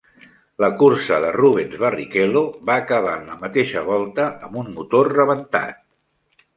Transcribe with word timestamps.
La 0.63 0.69
cursa 0.79 1.19
de 1.25 1.29
Rubens 1.35 1.75
Barrichello 1.83 2.43
va 2.71 2.79
acabar 2.85 3.13
en 3.21 3.31
la 3.35 3.39
mateixa 3.45 3.87
volta 3.93 4.29
amb 4.51 4.61
un 4.67 4.77
motor 4.81 5.15
rebentat. 5.19 5.91